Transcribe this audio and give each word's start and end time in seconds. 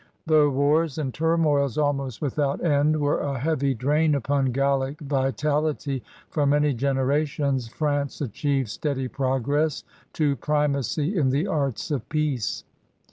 Though 0.25 0.49
wars 0.49 0.97
and 0.97 1.13
turmoils 1.13 1.77
ahnost 1.77 2.21
without 2.21 2.65
end 2.65 2.99
were 2.99 3.19
a 3.19 3.37
heavy 3.37 3.75
drain 3.75 4.15
upon 4.15 4.51
Gallic 4.51 4.99
vitality 4.99 6.03
for 6.31 6.47
many 6.47 6.73
generations, 6.73 7.67
France 7.67 8.19
achieved 8.19 8.69
steady 8.69 9.07
progress 9.07 9.83
to 10.13 10.37
primacy 10.37 11.15
in 11.15 11.29
the 11.29 11.45
arts 11.45 11.91
of 11.91 12.09
peace. 12.09 12.63